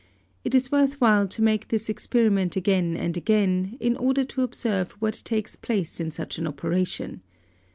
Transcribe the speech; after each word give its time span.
It 0.43 0.55
is 0.55 0.71
worth 0.71 0.99
while 0.99 1.27
to 1.27 1.43
make 1.43 1.67
this 1.67 1.87
experiment 1.87 2.55
again 2.55 2.97
and 2.97 3.15
again, 3.15 3.77
in 3.79 3.95
order 3.95 4.23
to 4.23 4.41
observe 4.41 4.93
what 4.93 5.21
takes 5.23 5.55
place 5.55 5.99
in 5.99 6.09
such 6.09 6.39
an 6.39 6.47
operation. 6.47 7.21